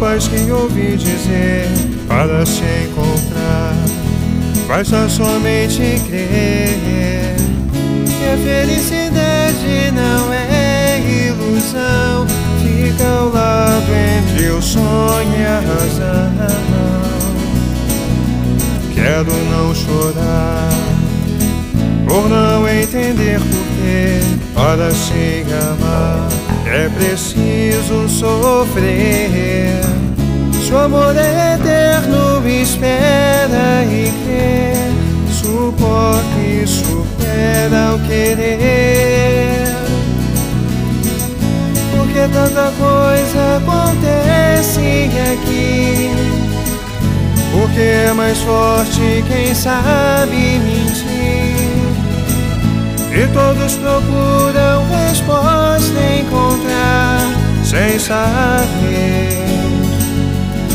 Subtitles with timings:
[0.00, 1.68] paz que ouvi dizer
[2.08, 3.74] para se encontrar.
[4.66, 7.36] Basta somente crer
[8.06, 12.26] que a felicidade não é ilusão.
[12.62, 16.30] Fica ao lado entre o sonho e a razão.
[18.94, 20.70] Quero não chorar
[22.08, 24.20] por não entender porquê
[24.54, 29.80] para se amar é preciso sofrer.
[30.64, 34.74] Se o amor eterno, espera e crê.
[35.32, 39.66] Suporte e supera o querer.
[41.96, 46.10] Porque tanta coisa acontece aqui.
[47.52, 51.09] Porque é mais forte quem sabe mentir.
[53.12, 57.20] E todos procuram resposta encontrar
[57.64, 59.44] sem saber.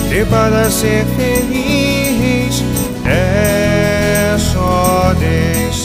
[0.09, 2.63] Que para ser feliz
[3.05, 5.84] é só deixar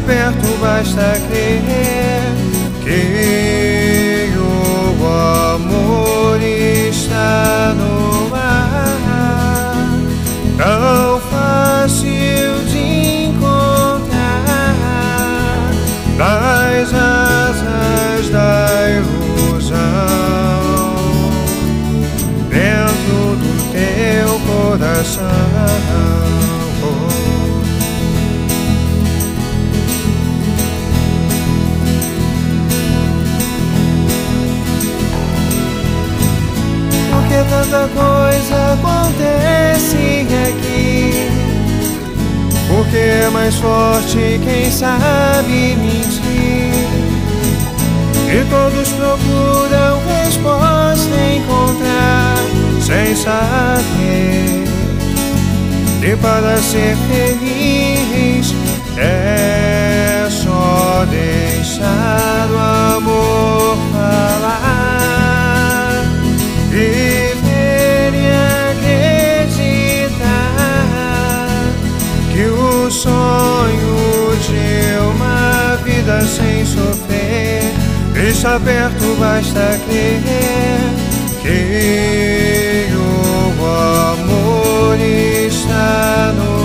[0.00, 2.32] perto, basta crer
[2.82, 5.06] que o
[5.54, 9.88] amor está no ar,
[10.56, 14.74] tão fácil de encontrar
[16.16, 19.78] das asas da ilusão
[22.48, 25.97] dentro do teu coração.
[37.78, 41.12] Tanta coisa acontece aqui.
[42.66, 46.72] Porque é mais forte quem sabe mentir.
[48.26, 52.36] E todos procuram resposta encontrar
[52.80, 54.64] sem saber.
[56.02, 58.54] E para ser feliz
[58.96, 64.37] é só deixar o amor falar.
[76.28, 77.62] Sem sofrer.
[78.28, 80.78] Está perto, basta crer
[81.42, 83.64] que o
[84.12, 86.57] amor está no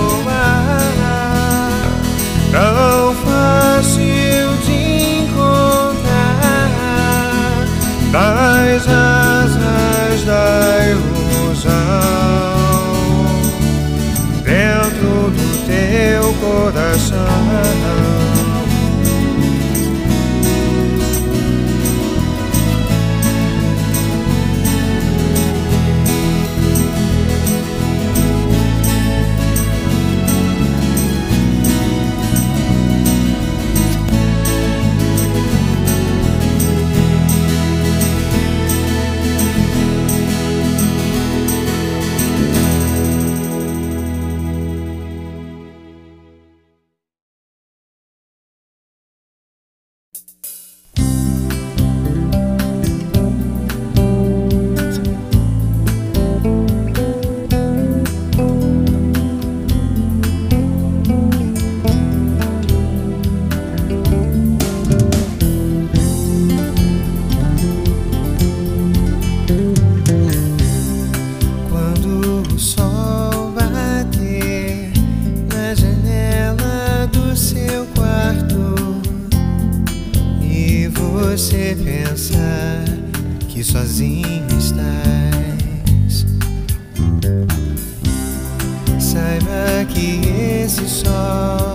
[89.86, 90.20] que
[90.64, 91.73] esse sol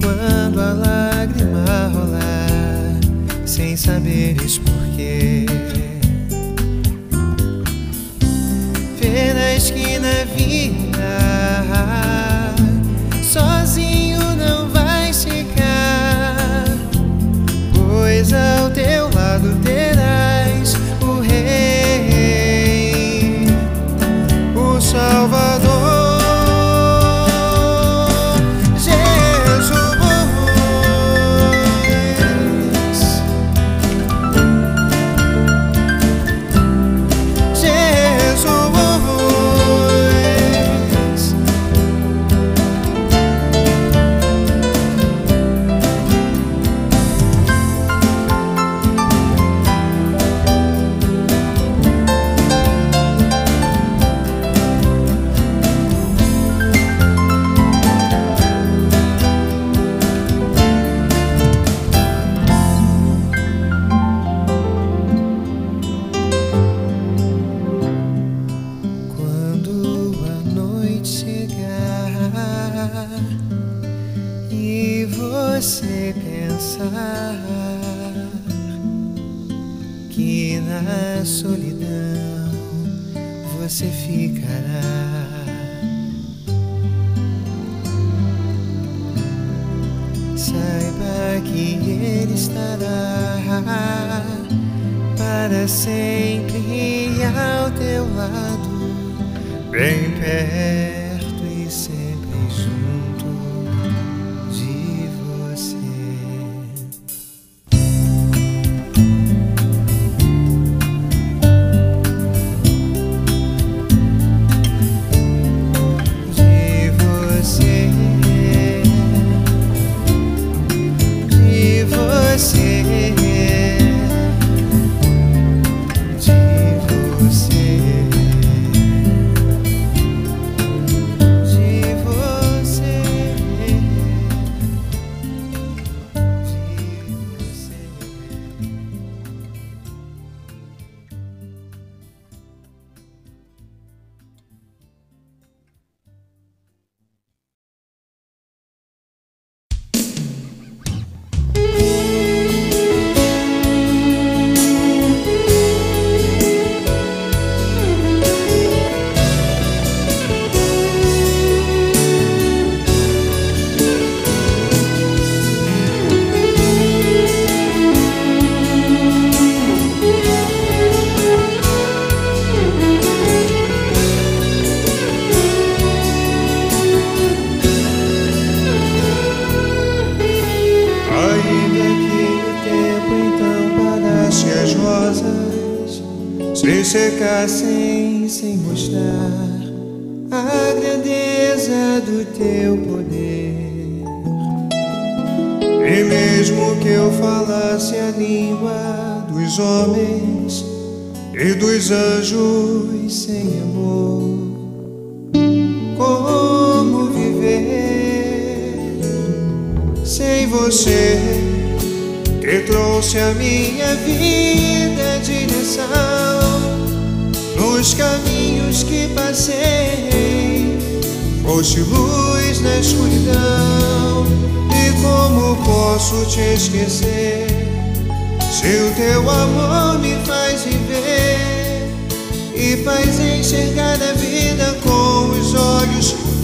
[0.00, 3.00] quando a lágrima rolar,
[3.46, 4.69] sem saber explicar.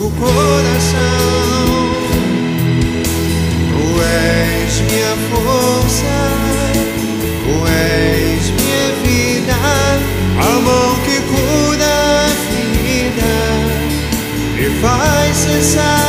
[0.07, 1.67] meu coração.
[3.71, 6.17] Tu és minha força,
[7.45, 9.55] tu és minha vida,
[10.39, 12.29] a mão que cura a
[12.83, 13.33] vida,
[14.59, 16.06] e faz cessar.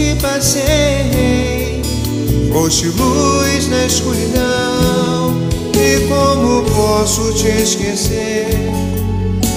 [0.00, 1.82] Que passei.
[2.50, 5.36] Foste luz na escuridão
[5.74, 8.48] e como posso te esquecer?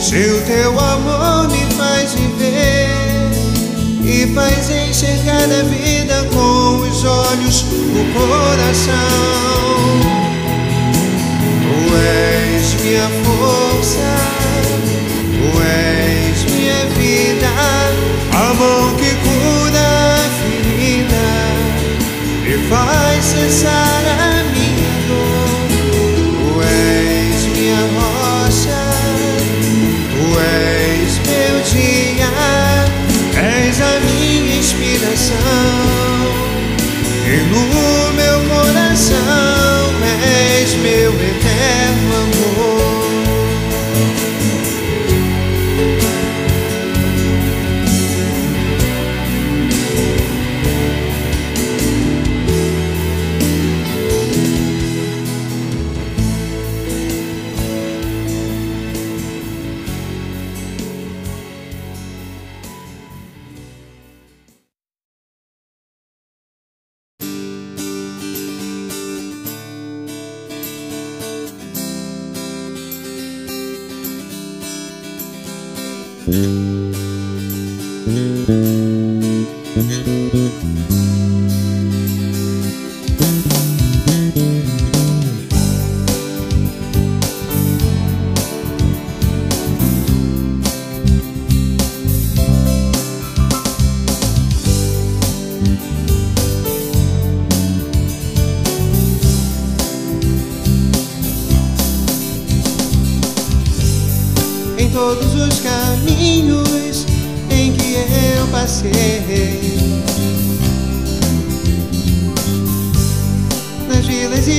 [0.01, 2.89] Se o teu amor me faz viver
[4.03, 8.93] e faz enxergar a vida com os olhos do coração.
[11.63, 14.12] Tu és minha força,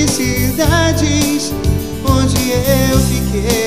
[0.05, 1.53] vilas e cidades
[2.07, 3.64] onde eu fiquei.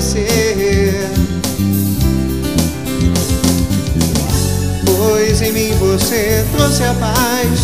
[0.00, 0.94] Você.
[4.86, 7.60] Pois em mim você trouxe a paz.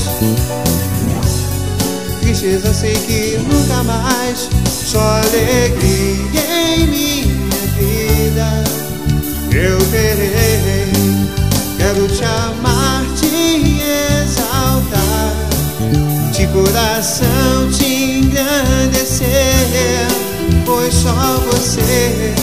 [2.21, 4.51] Tristeza sei que nunca mais.
[4.71, 8.65] Só alegria em minha vida
[9.51, 10.93] eu terei.
[11.79, 13.81] Quero te amar, te
[14.23, 15.33] exaltar,
[16.33, 17.87] de coração te
[18.19, 20.16] engrandecer.
[20.67, 21.13] Pois só
[21.47, 22.35] você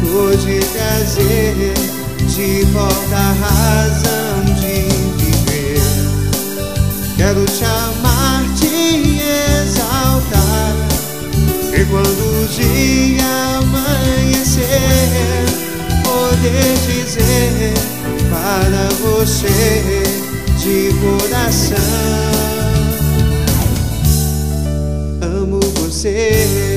[0.00, 1.74] pode trazer
[2.34, 4.88] de volta a razão de
[5.22, 5.82] viver.
[7.18, 9.20] Quero te amar, te
[9.60, 10.74] exaltar,
[11.74, 14.64] e quando o dia amanhecer,
[16.02, 17.74] poder dizer
[18.30, 20.02] para você
[20.58, 21.76] de coração:
[25.20, 26.75] Amo você.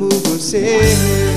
[0.00, 1.29] Amo você.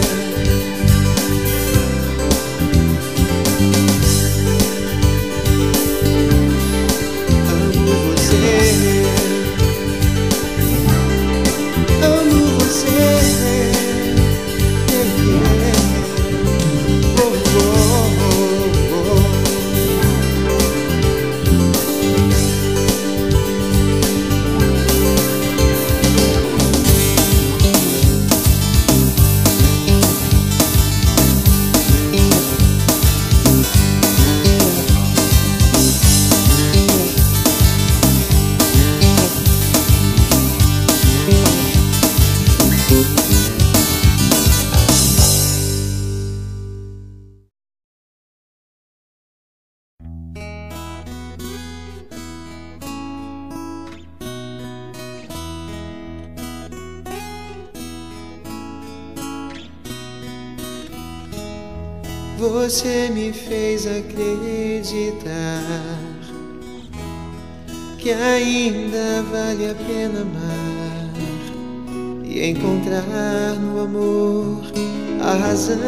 [62.84, 65.64] Você me fez acreditar
[67.98, 71.14] que ainda vale a pena amar
[72.26, 74.64] e encontrar no amor
[75.22, 75.80] a razão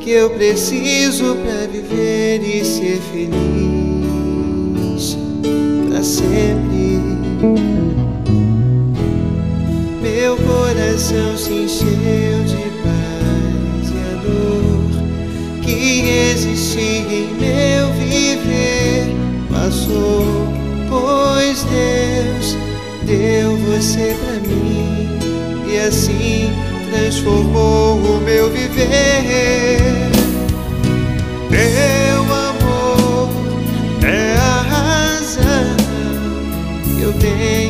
[0.00, 3.36] que eu preciso para viver e ser feliz
[5.88, 6.98] para sempre.
[10.02, 12.66] Meu coração se encheu de
[23.06, 25.18] deu você pra mim
[25.68, 26.50] e assim
[26.90, 29.78] transformou o meu viver.
[31.48, 33.30] Teu amor
[34.04, 35.76] é a razão
[36.96, 37.65] que eu tenho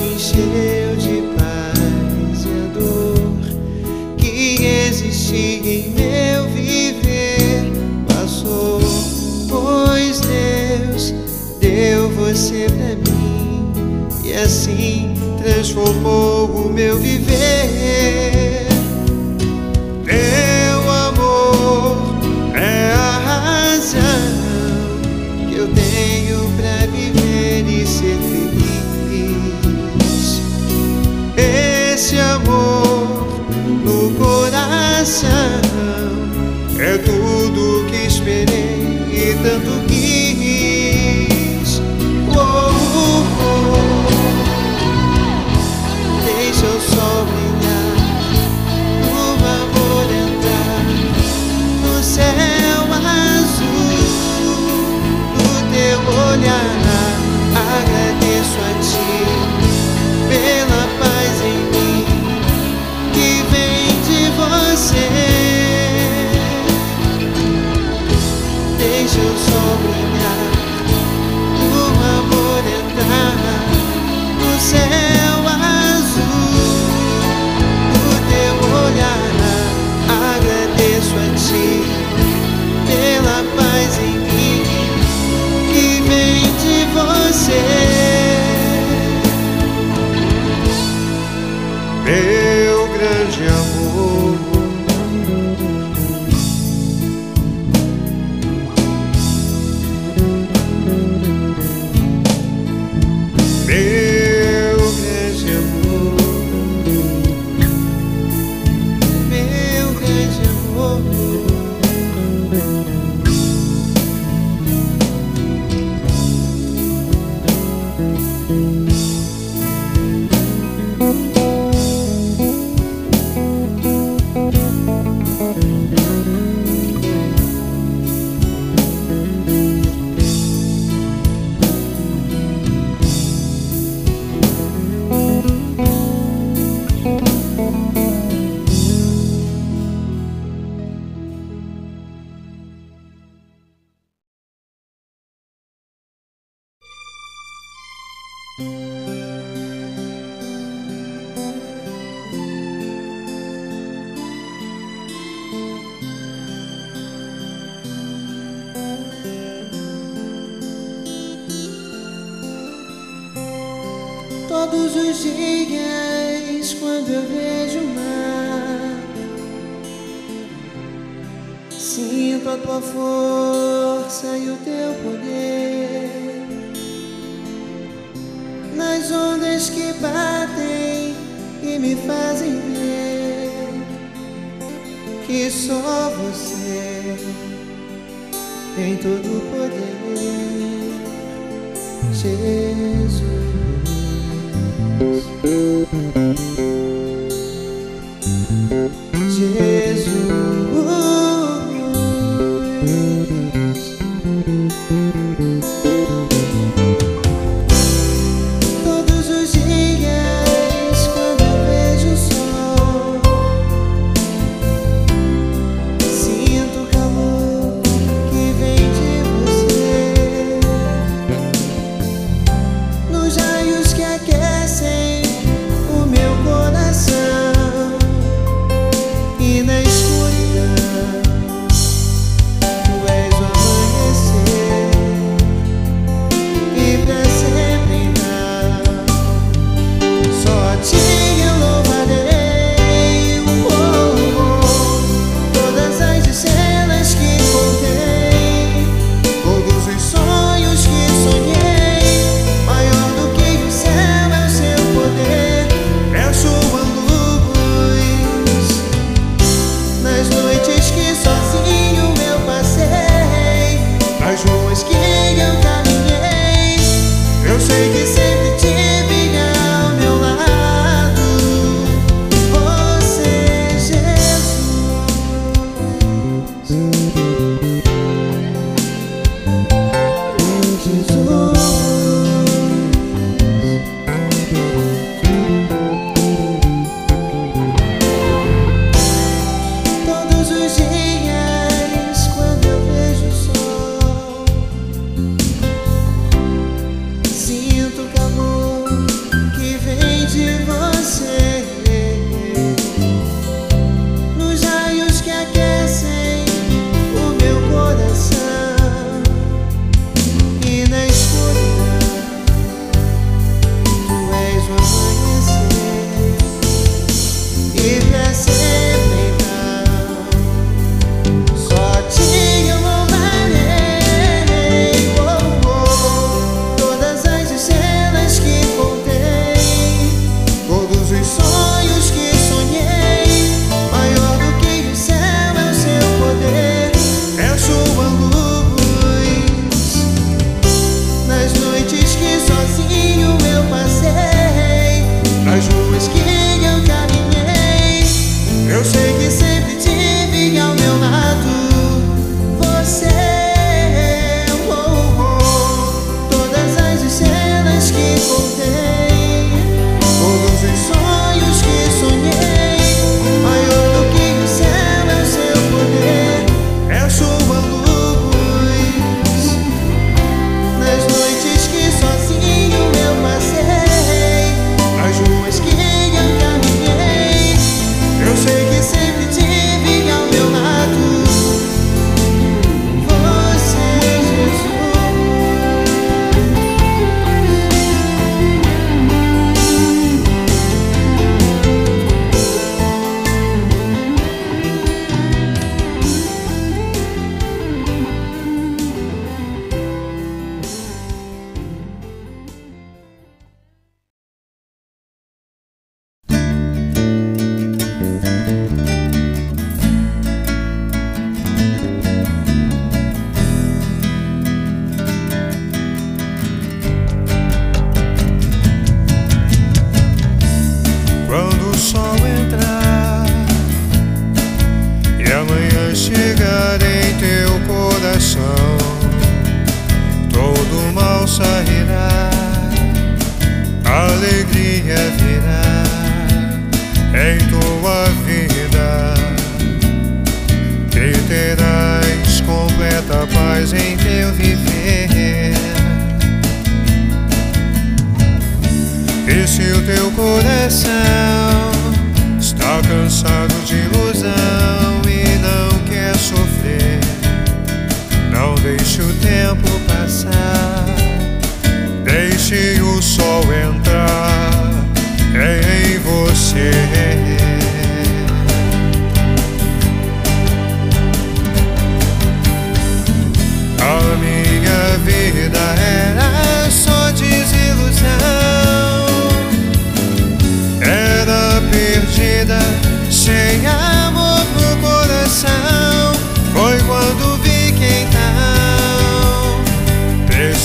[0.00, 7.70] encheu de paz e a dor que existia em meu viver
[8.08, 8.80] passou
[9.48, 11.14] pois Deus
[11.60, 13.72] deu você pra mim
[14.24, 18.09] e assim transformou o meu viver.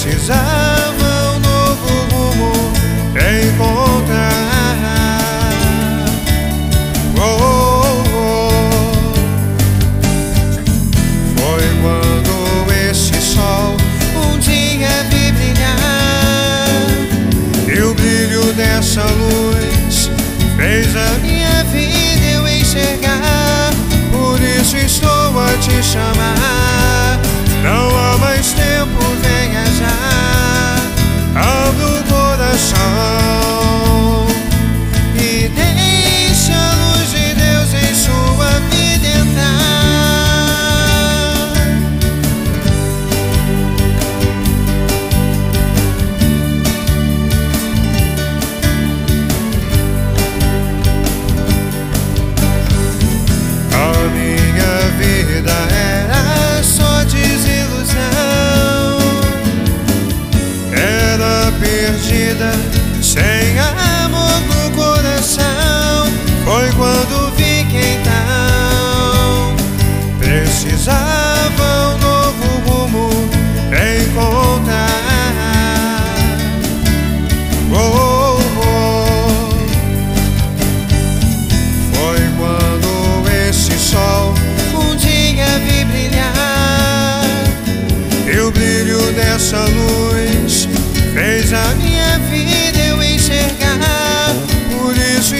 [0.06, 0.55] Precisava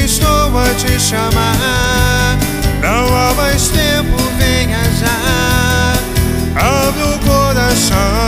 [0.06, 2.38] estou a te chamar.
[2.80, 5.96] Não há mais tempo, venha já.
[6.56, 8.25] Abre o coração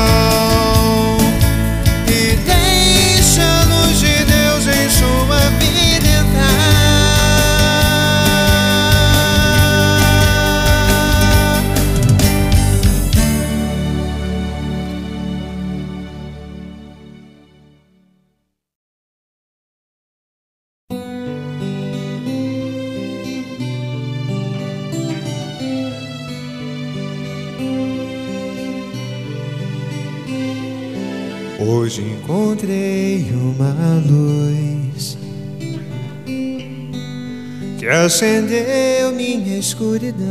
[38.08, 40.26] acendeu minha escuridão.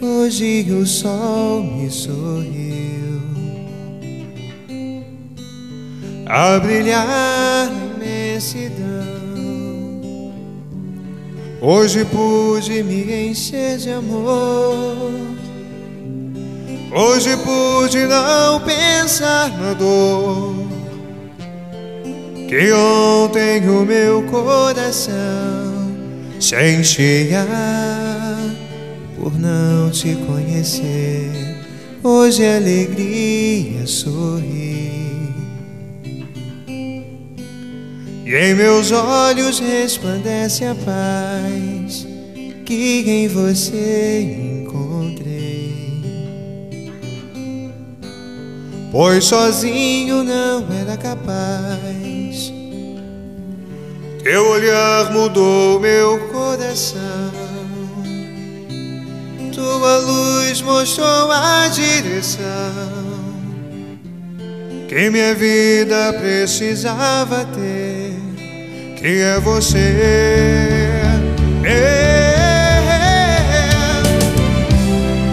[0.00, 3.20] Hoje o sol me sorriu
[6.26, 8.74] a brilhar na imensidão.
[11.60, 15.12] Hoje pude me encher de amor.
[16.96, 20.54] Hoje pude não pensar na dor
[22.48, 25.73] que ontem o meu coração
[26.38, 27.46] se enchia
[29.16, 31.30] por não te conhecer.
[32.02, 34.84] Hoje a alegria sorri
[38.26, 42.06] e em meus olhos resplandece a paz
[42.64, 45.74] que em você encontrei.
[48.90, 52.13] Pois sozinho não era capaz.
[54.24, 57.30] Teu olhar mudou meu coração.
[59.54, 62.42] Tua luz mostrou a direção
[64.88, 68.16] que minha vida precisava ter,
[68.96, 69.78] que é você.
[71.62, 71.82] E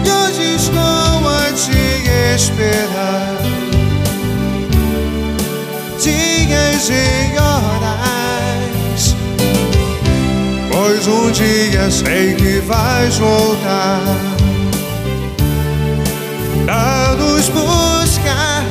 [0.06, 1.22] hoje estou
[1.54, 3.38] te esperar
[5.98, 7.51] dias e horas.
[11.04, 14.00] Pois um dia sei que vais voltar.
[16.68, 18.64] A nos buscar.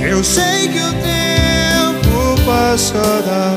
[0.00, 3.54] Eu sei que o tempo passará,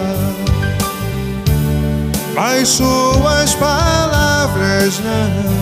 [2.35, 5.53] mas suas palavras não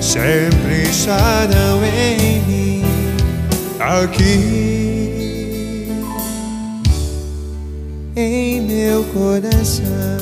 [0.00, 2.82] sempre estarão em mim.
[3.78, 4.77] Aqui
[8.18, 10.17] em meu coração.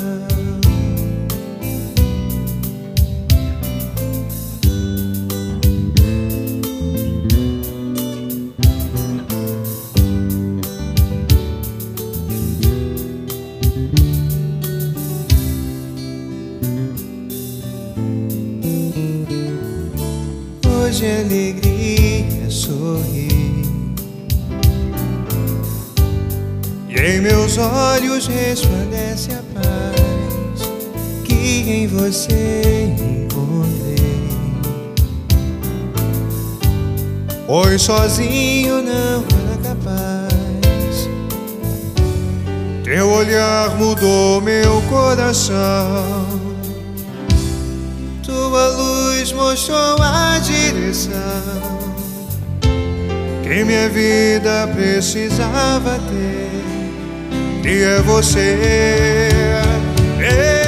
[27.56, 30.68] seus olhos resplandece a paz
[31.24, 34.28] que em você encontrei.
[37.46, 41.08] Pois sozinho não era capaz.
[42.84, 46.26] Teu olhar mudou meu coração.
[48.22, 51.12] Tua luz mostrou a direção
[53.42, 56.45] que minha vida precisava ter
[57.66, 58.57] e é você.
[60.20, 60.65] Ei.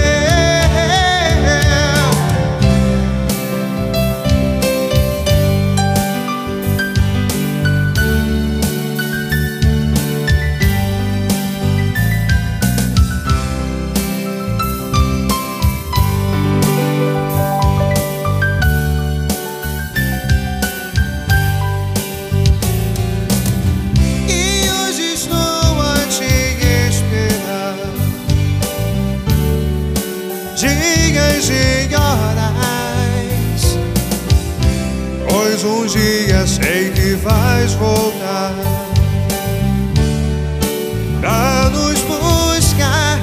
[37.78, 38.54] voltar
[41.20, 43.18] pra nos buscar.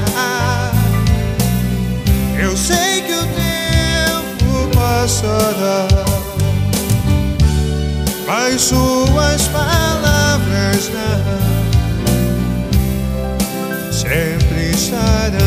[2.38, 5.88] Eu sei que o tempo passará,
[8.28, 11.36] mas suas palavras não
[13.92, 15.45] sempre estarão.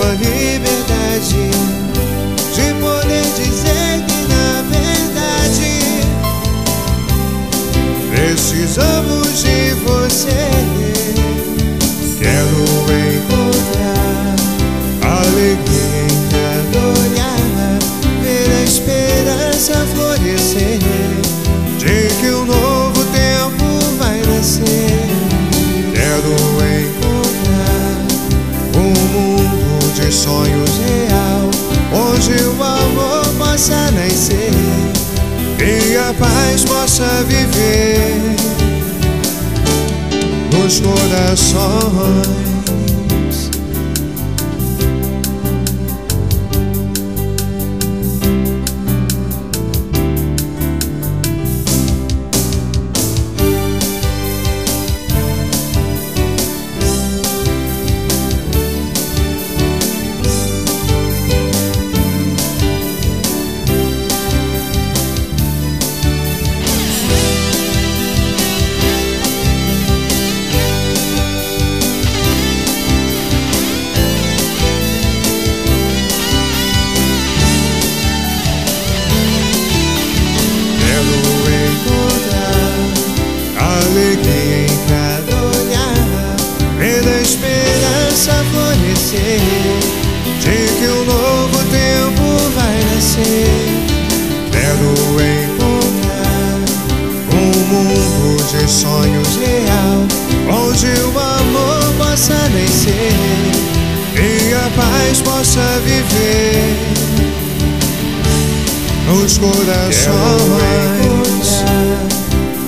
[0.00, 1.50] Sua liberdade
[2.54, 5.72] de poder dizer que na verdade
[8.10, 10.69] precisamos de você.
[36.20, 38.36] paz possa viver
[40.52, 42.49] nos corações.
[109.40, 110.04] Corações.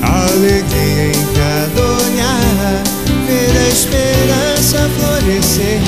[0.03, 2.83] Alegria em cada olhar,
[3.27, 5.81] ver a esperança florescer,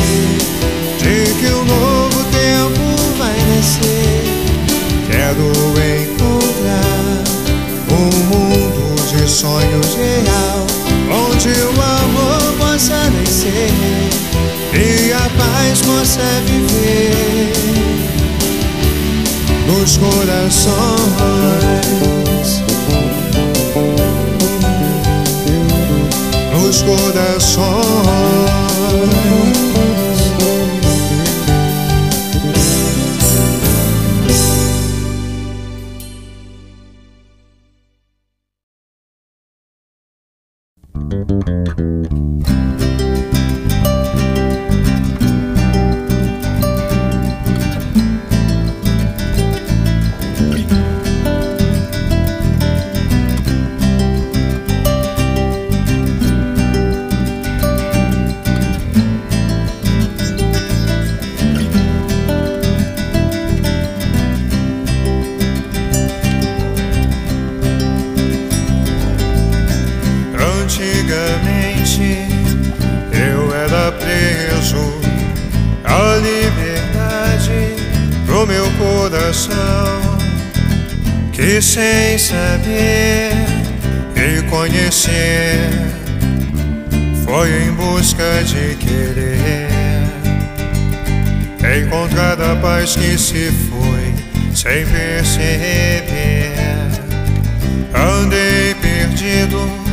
[0.98, 2.84] de que um novo tempo
[3.18, 4.24] vai nascer.
[5.10, 5.46] Quero
[6.02, 7.24] encontrar
[7.90, 10.66] um mundo de sonhos real,
[11.10, 13.72] onde o amor possa nascer
[14.74, 16.63] e a paz possa viver
[19.84, 20.72] nos corações.
[26.54, 28.63] Nos corações.
[70.84, 72.28] Antigamente
[73.10, 75.00] eu era preso
[75.82, 77.74] à liberdade
[78.26, 80.18] do meu coração
[81.32, 83.32] que sem saber
[84.14, 85.70] e conhecer
[87.24, 89.70] foi em busca de querer
[91.82, 94.14] encontrar a paz que se foi
[94.54, 96.52] sem perceber.
[97.94, 99.83] Andei perdido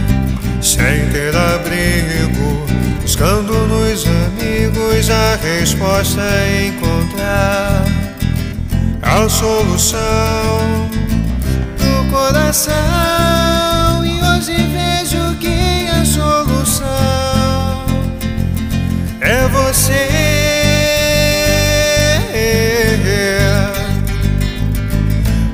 [0.62, 2.66] sem ter abrigo,
[3.02, 6.22] buscando nos amigos a resposta
[6.68, 7.84] encontrar
[9.02, 10.90] a solução
[11.78, 14.06] do coração.
[14.06, 16.86] E hoje vejo que a solução
[19.20, 20.22] é você.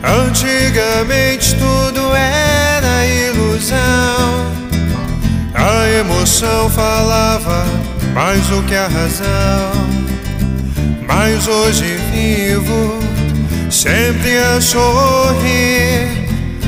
[0.03, 4.26] Antigamente tudo era ilusão.
[5.98, 7.66] Emoção falava
[8.14, 9.72] mais do que a razão.
[11.08, 13.00] Mas hoje vivo
[13.72, 16.28] sempre a sorrir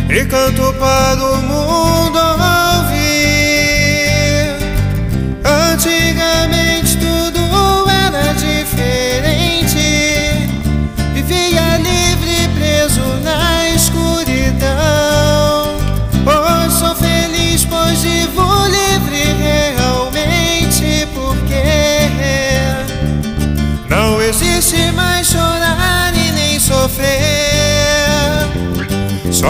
[0.09, 2.19] e canto para o mundo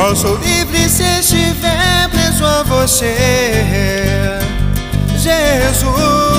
[0.10, 4.40] Só sou livre se estiver preso a você,
[5.16, 6.39] Jesus.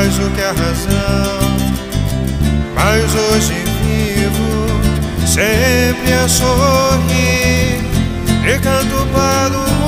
[0.00, 1.40] Mais do que a razão.
[2.74, 3.52] Mas hoje
[3.84, 7.84] vivo sempre a sorrir
[8.46, 9.79] e canto para o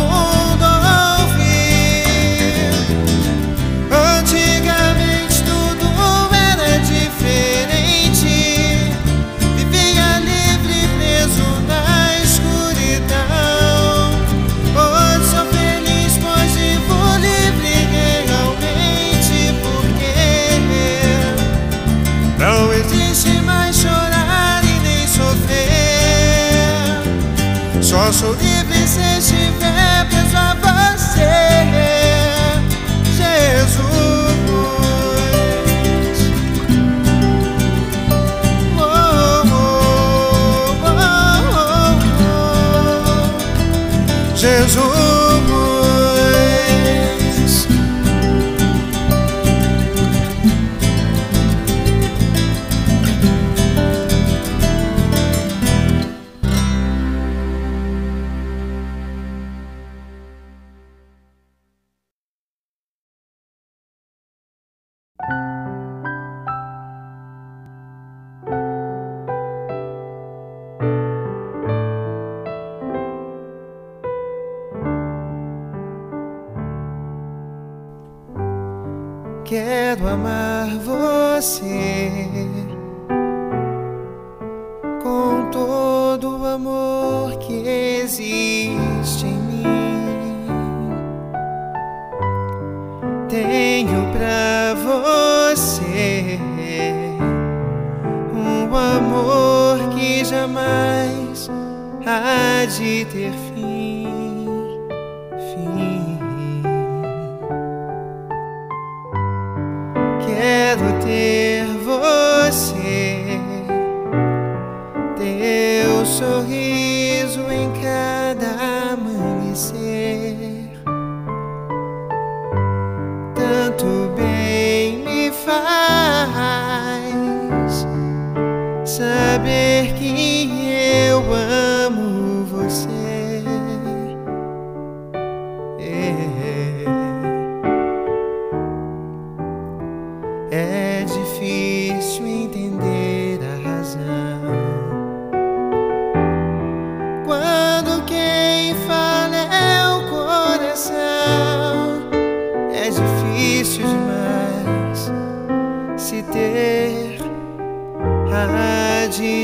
[28.12, 28.51] Só sou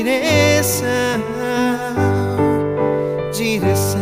[0.03, 0.85] direção,
[3.33, 3.99] direção.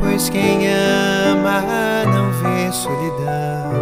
[0.00, 1.62] Pois quem ama
[2.06, 3.72] não vê solidão.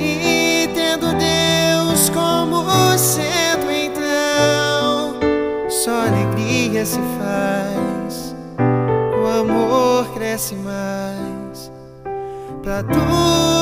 [0.00, 5.14] E tendo Deus como centro, então
[5.68, 8.34] só alegria se faz,
[9.22, 11.70] o amor cresce mais.
[12.62, 13.61] Pra tudo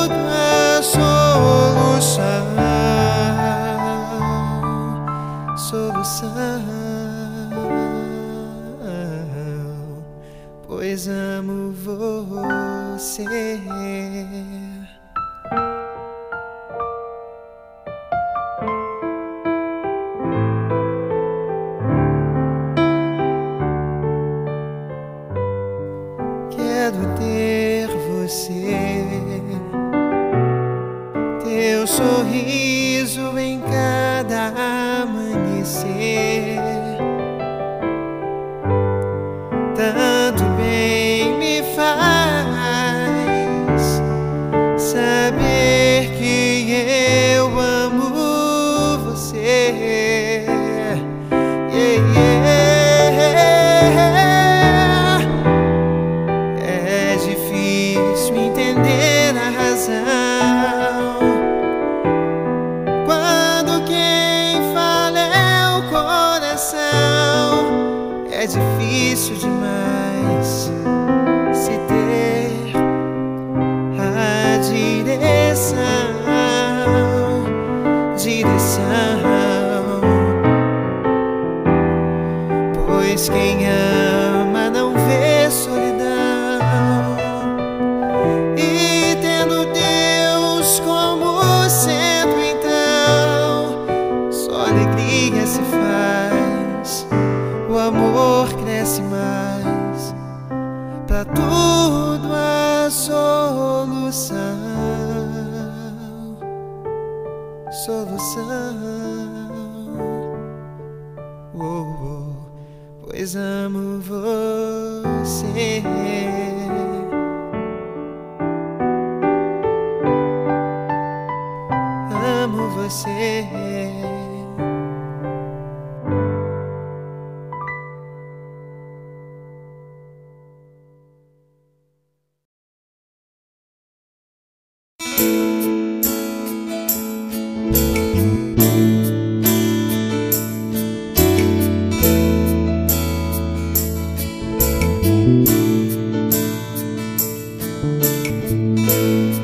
[2.01, 2.47] solução,
[5.55, 6.29] solução.
[10.67, 13.23] Pois amo você.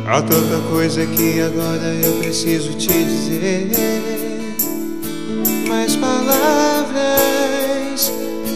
[0.05, 3.71] Há tanta coisa que agora eu preciso te dizer.
[5.67, 7.07] Mas palavras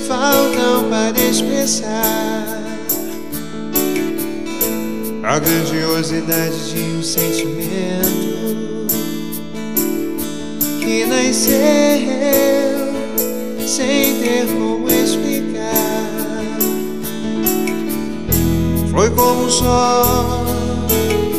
[0.07, 2.61] faltam para expressar
[5.23, 8.87] a grandiosidade de um sentimento
[10.79, 11.61] que nasceu
[13.67, 15.40] sem ter como explicar.
[18.91, 20.43] Foi como o sol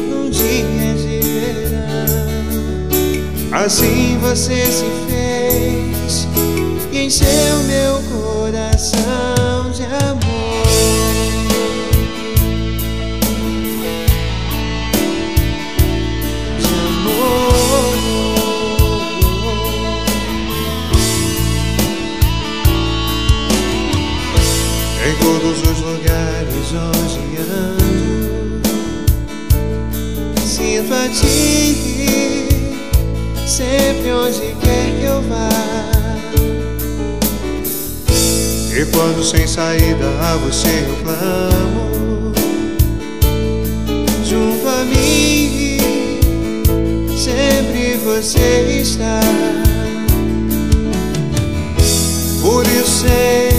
[0.08, 2.56] num dia de verão.
[3.52, 6.26] Assim você se fez
[6.90, 10.66] e encheu meu coração de amor.
[16.58, 17.52] De amor.
[25.04, 26.11] Em todos os lugares
[26.72, 28.62] Jorgeando,
[30.42, 32.48] Sinto a ti
[33.46, 35.50] Sempre onde quer que eu vá.
[38.74, 42.32] E quando sem saída a você eu clamo
[44.24, 45.76] Junto a mim
[47.18, 49.20] Sempre você está.
[52.40, 53.52] Por isso sei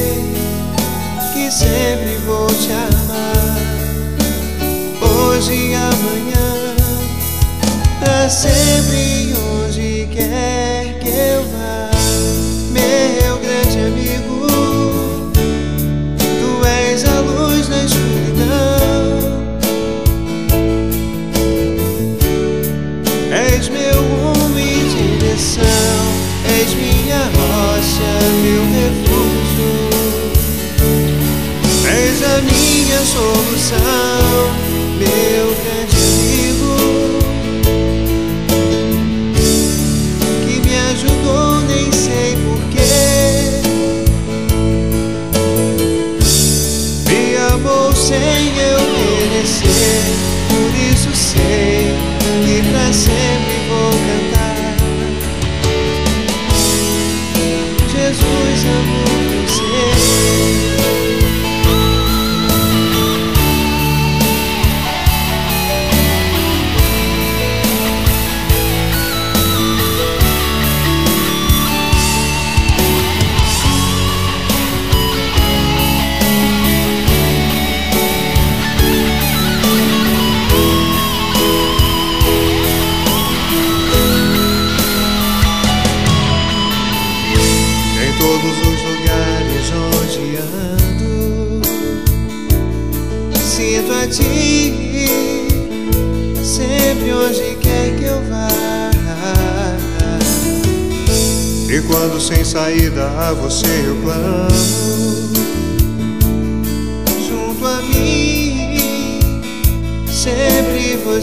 [1.34, 2.03] que sempre
[8.30, 9.23] sempre,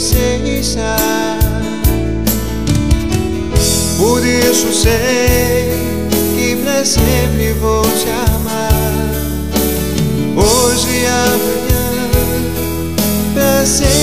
[0.00, 0.96] você está.
[3.98, 5.68] Por isso sei
[6.34, 8.70] que pra sempre vou te amar.
[10.34, 11.90] Hoje e amanhã,
[13.34, 13.99] pra sempre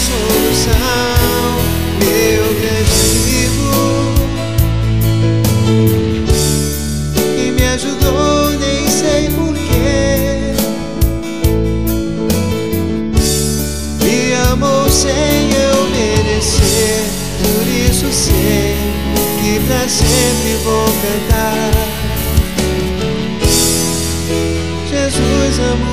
[0.00, 1.54] solução,
[1.98, 3.72] meu grande amigo,
[7.36, 10.54] que me ajudou, nem sei porquê,
[14.02, 17.00] me amou sem eu merecer,
[17.38, 18.76] por isso sei
[19.40, 21.70] que pra sempre vou cantar.
[24.90, 25.89] Jesus amo